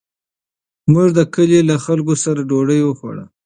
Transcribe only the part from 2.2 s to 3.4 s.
سره ډوډۍ وخوړه.